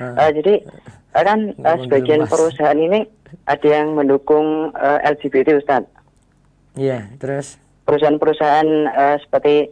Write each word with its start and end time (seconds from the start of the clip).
Uh, 0.00 0.30
jadi 0.34 0.54
kan 1.14 1.54
uh, 1.62 1.78
sebagian 1.86 2.26
perusahaan 2.26 2.74
ini 2.74 3.06
ada 3.46 3.66
yang 3.66 3.94
mendukung 3.94 4.74
uh, 4.74 4.98
LGBT 5.06 5.58
Ustaz. 5.58 5.86
Iya, 6.74 7.06
terus 7.22 7.54
perusahaan-perusahaan 7.86 8.68
uh, 8.90 9.16
seperti 9.22 9.70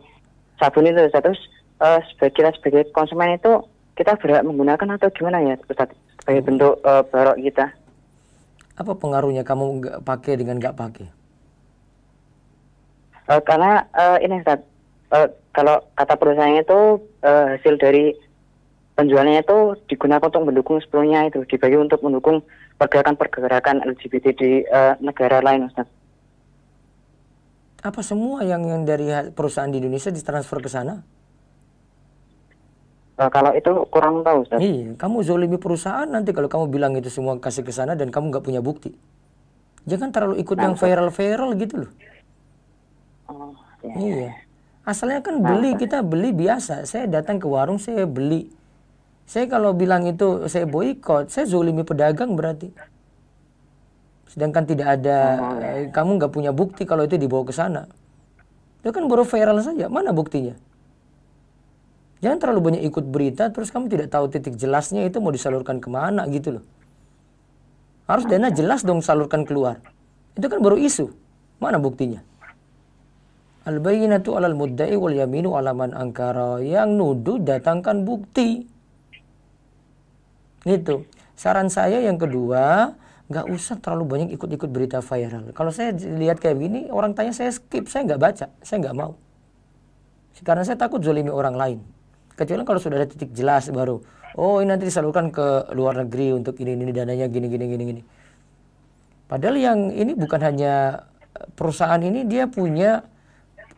sabun 0.62 0.86
itu 0.86 1.02
Ustaz. 1.02 1.22
Terus 1.26 1.42
uh, 1.82 2.00
sebagai 2.14 2.54
sebagai 2.58 2.82
konsumen 2.94 3.34
itu 3.34 3.66
kita 3.98 4.14
berhak 4.16 4.46
menggunakan 4.46 4.96
atau 4.96 5.10
gimana 5.10 5.42
ya 5.42 5.54
Ustaz 5.66 5.90
sebagai 6.22 6.46
hmm. 6.46 6.48
bentuk 6.54 6.74
uh, 6.86 7.02
barok 7.10 7.38
kita? 7.42 7.66
Apa 8.78 8.92
pengaruhnya 8.96 9.42
kamu 9.42 9.82
nggak 9.82 9.98
pakai 10.06 10.38
dengan 10.38 10.62
nggak 10.62 10.78
pakai? 10.78 11.06
Uh, 13.26 13.42
karena 13.42 13.86
uh, 13.94 14.18
ini 14.22 14.38
Ustaz, 14.42 14.62
uh, 15.10 15.28
kalau 15.50 15.82
kata 15.98 16.14
perusahaan 16.14 16.58
itu 16.58 17.02
uh, 17.22 17.44
hasil 17.58 17.74
dari 17.78 18.14
penjualannya 18.96 19.40
itu 19.40 19.58
digunakan 19.88 20.28
untuk 20.28 20.44
mendukung 20.44 20.76
sepenuhnya 20.80 21.28
itu 21.32 21.44
dibagi 21.48 21.76
untuk 21.80 22.00
mendukung 22.04 22.44
pergerakan-pergerakan 22.76 23.86
LGBT 23.86 24.26
di 24.36 24.50
uh, 24.68 24.94
negara 25.00 25.40
lain 25.40 25.70
Ustaz. 25.70 25.88
Apa 27.82 28.00
semua 28.04 28.46
yang, 28.46 28.62
yang 28.62 28.82
dari 28.86 29.10
perusahaan 29.34 29.70
di 29.70 29.82
Indonesia 29.82 30.12
ditransfer 30.14 30.62
ke 30.62 30.70
sana? 30.70 31.02
Uh, 33.18 33.30
kalau 33.32 33.52
itu 33.56 33.70
kurang 33.90 34.22
tahu 34.22 34.46
Ustaz. 34.46 34.58
Iya, 34.60 34.94
kamu 34.98 35.16
zolimi 35.24 35.58
perusahaan 35.58 36.06
nanti 36.06 36.30
kalau 36.36 36.48
kamu 36.48 36.64
bilang 36.70 36.92
itu 36.98 37.08
semua 37.08 37.36
kasih 37.40 37.64
ke 37.66 37.72
sana 37.74 37.98
dan 37.98 38.12
kamu 38.12 38.30
nggak 38.30 38.44
punya 38.44 38.60
bukti. 38.62 38.92
Jangan 39.82 40.14
terlalu 40.14 40.38
ikut 40.38 40.56
nah, 40.58 40.70
yang 40.70 40.74
viral-viral 40.78 41.50
gitu 41.58 41.74
loh. 41.86 41.92
Oh, 43.26 43.50
ya. 43.82 43.94
Iya. 43.98 44.30
Asalnya 44.82 45.22
kan 45.22 45.38
beli, 45.38 45.78
kita 45.78 46.02
beli 46.02 46.34
biasa. 46.34 46.86
Saya 46.86 47.06
datang 47.06 47.38
ke 47.38 47.46
warung, 47.46 47.78
saya 47.78 48.06
beli. 48.06 48.50
Saya 49.26 49.48
kalau 49.48 49.72
bilang 49.72 50.04
itu 50.04 50.46
saya 50.50 50.68
boykot, 50.68 51.32
saya 51.32 51.48
zolimi 51.48 51.86
pedagang 51.86 52.36
berarti. 52.36 52.68
Sedangkan 54.28 54.64
tidak 54.64 55.00
ada, 55.00 55.18
eh, 55.60 55.88
kamu 55.92 56.16
nggak 56.16 56.32
punya 56.32 56.50
bukti 56.56 56.88
kalau 56.88 57.04
itu 57.04 57.20
dibawa 57.20 57.44
ke 57.44 57.52
sana. 57.52 57.84
Itu 58.80 58.90
kan 58.90 59.06
baru 59.06 59.22
viral 59.22 59.60
saja, 59.60 59.86
mana 59.92 60.10
buktinya? 60.10 60.56
Jangan 62.22 62.38
terlalu 62.38 62.60
banyak 62.70 62.82
ikut 62.86 63.04
berita, 63.10 63.50
terus 63.50 63.74
kamu 63.74 63.90
tidak 63.90 64.08
tahu 64.14 64.30
titik 64.30 64.54
jelasnya 64.54 65.02
itu 65.02 65.18
mau 65.18 65.34
disalurkan 65.34 65.82
ke 65.82 65.90
mana 65.90 66.24
gitu 66.30 66.58
loh. 66.58 66.64
Harus 68.06 68.26
dana 68.26 68.50
jelas 68.50 68.82
dong 68.86 69.02
salurkan 69.02 69.42
keluar. 69.42 69.82
Itu 70.38 70.46
kan 70.46 70.62
baru 70.62 70.78
isu. 70.78 71.10
Mana 71.62 71.78
buktinya? 71.78 72.22
Al 73.62 73.78
bayyinatu 73.78 74.34
'alal 74.34 74.58
mudda'i 74.58 74.98
wal 74.98 75.14
yaminu 75.14 75.54
'ala 75.54 75.70
man 75.70 75.94
angkara. 75.94 76.58
Yang 76.58 76.88
nuduh 76.98 77.38
datangkan 77.38 78.02
bukti. 78.02 78.66
Gitu. 80.62 81.06
Saran 81.34 81.68
saya 81.72 81.98
yang 81.98 82.18
kedua, 82.20 82.94
nggak 83.32 83.46
usah 83.48 83.80
terlalu 83.80 84.04
banyak 84.06 84.28
ikut-ikut 84.36 84.68
berita 84.68 84.98
viral. 85.00 85.50
Kalau 85.56 85.72
saya 85.72 85.96
lihat 85.96 86.38
kayak 86.38 86.60
begini, 86.60 86.92
orang 86.92 87.16
tanya 87.16 87.32
saya 87.34 87.50
skip, 87.50 87.88
saya 87.88 88.04
nggak 88.06 88.20
baca, 88.20 88.46
saya 88.60 88.76
nggak 88.84 88.96
mau. 88.96 89.16
Karena 90.42 90.66
saya 90.66 90.74
takut 90.76 90.98
zolimi 91.00 91.30
orang 91.30 91.54
lain. 91.54 91.78
Kecuali 92.34 92.66
kalau 92.66 92.80
sudah 92.82 92.98
ada 92.98 93.06
titik 93.06 93.30
jelas 93.30 93.68
baru, 93.70 94.02
oh 94.34 94.58
ini 94.58 94.74
nanti 94.74 94.88
disalurkan 94.88 95.30
ke 95.30 95.70
luar 95.76 96.02
negeri 96.02 96.34
untuk 96.34 96.58
ini 96.58 96.74
ini 96.74 96.90
dananya 96.90 97.28
gini 97.28 97.46
gini 97.46 97.64
gini 97.68 97.84
gini. 97.84 98.02
Padahal 99.28 99.56
yang 99.56 99.78
ini 99.92 100.12
bukan 100.12 100.40
hanya 100.42 101.06
perusahaan 101.54 102.00
ini 102.00 102.26
dia 102.26 102.48
punya 102.48 103.04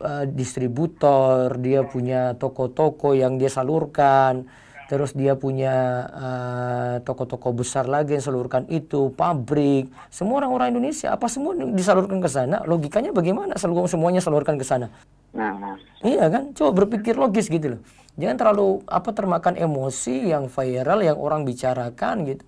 uh, 0.01 0.25
distributor, 0.25 1.53
dia 1.59 1.85
punya 1.85 2.33
toko-toko 2.35 3.13
yang 3.13 3.37
dia 3.37 3.51
salurkan, 3.51 4.47
terus 4.85 5.17
dia 5.17 5.33
punya 5.33 6.05
eh, 6.13 6.95
toko-toko 7.01 7.49
uh, 7.51 7.55
besar 7.57 7.89
lagi 7.89 8.17
yang 8.17 8.23
salurkan 8.23 8.69
itu, 8.69 9.09
pabrik, 9.17 9.89
semua 10.13 10.45
orang-orang 10.45 10.77
Indonesia 10.77 11.13
apa 11.13 11.25
semua 11.25 11.57
disalurkan 11.57 12.21
ke 12.21 12.29
sana? 12.29 12.61
Logikanya 12.69 13.09
bagaimana? 13.09 13.57
Seluruh 13.57 13.89
semuanya 13.89 14.21
salurkan 14.21 14.55
ke 14.61 14.65
sana. 14.65 14.93
Nah, 15.35 15.51
nah. 15.57 15.75
Iya 16.05 16.31
kan? 16.31 16.53
Coba 16.55 16.85
berpikir 16.85 17.17
logis 17.17 17.49
gitu 17.51 17.77
loh. 17.77 17.81
Jangan 18.15 18.37
terlalu 18.39 18.79
apa 18.87 19.09
termakan 19.11 19.59
emosi 19.59 20.31
yang 20.31 20.47
viral 20.47 21.03
yang 21.03 21.17
orang 21.19 21.43
bicarakan 21.43 22.23
gitu. 22.23 22.45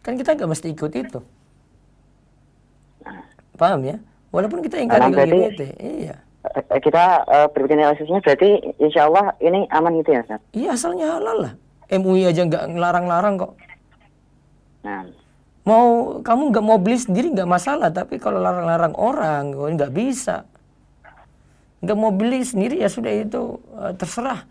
Kan 0.00 0.16
kita 0.16 0.32
nggak 0.32 0.48
mesti 0.48 0.66
ikut 0.72 0.92
itu. 0.96 1.20
Paham 3.60 3.84
ya? 3.84 4.00
Walaupun 4.32 4.64
kita 4.64 4.80
ingkar 4.80 5.12
LGBT, 5.12 5.60
iya. 5.76 6.16
Eh, 6.40 6.80
kita 6.80 7.28
uh, 7.28 7.46
berbikin 7.52 7.84
analisisnya 7.84 8.24
berarti 8.24 8.72
insya 8.80 9.12
Allah 9.12 9.36
ini 9.44 9.68
aman 9.68 10.00
gitu 10.00 10.16
ya 10.16 10.24
Ustaz? 10.24 10.40
Iya 10.56 10.68
asalnya 10.72 11.06
halal 11.20 11.38
lah. 11.44 11.54
MUI 11.90 12.30
aja 12.30 12.46
nggak 12.46 12.64
ngelarang-larang 12.70 13.34
kok. 13.34 13.52
Nah. 14.86 15.02
Mau 15.66 16.18
kamu 16.24 16.42
nggak 16.54 16.64
mau 16.64 16.78
beli 16.80 16.96
sendiri 16.96 17.34
nggak 17.34 17.50
masalah, 17.50 17.90
tapi 17.92 18.16
kalau 18.16 18.40
larang-larang 18.40 18.94
orang 18.96 19.52
nggak 19.52 19.92
bisa. 19.92 20.46
Nggak 21.82 21.98
mau 21.98 22.14
beli 22.14 22.46
sendiri 22.46 22.80
ya 22.80 22.88
sudah 22.88 23.12
itu 23.12 23.58
uh, 23.74 23.92
terserah. 23.92 24.46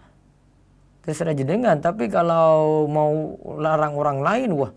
Terserah 1.02 1.34
jenengan. 1.34 1.80
Tapi 1.80 2.12
kalau 2.12 2.86
mau 2.86 3.40
larang 3.58 3.96
orang 3.96 4.20
lain, 4.22 4.50
wah 4.54 4.72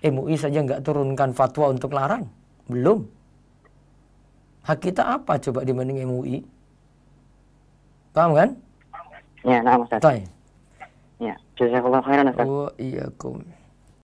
MUI 0.00 0.40
saja 0.40 0.64
nggak 0.64 0.82
turunkan 0.82 1.36
fatwa 1.36 1.70
untuk 1.70 1.92
larang. 1.92 2.26
Belum. 2.66 3.04
Hak 4.64 4.80
kita 4.80 5.20
apa 5.20 5.38
coba 5.38 5.64
dibanding 5.64 6.02
MUI? 6.08 6.42
Paham 8.10 8.34
kan? 8.34 8.48
Ya, 9.46 9.62
nah 9.64 9.80
Ustaz. 9.80 10.02
Ya, 11.20 11.36
jazakallah 11.60 12.00
khairan 12.02 12.32
Ustaz. 12.32 12.48
Wa 12.48 12.72
iyyakum. 12.80 13.44